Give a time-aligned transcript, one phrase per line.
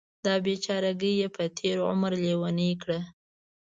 [0.25, 2.99] دا بیچارګۍ یې په تېر عمر لیونۍ کړه.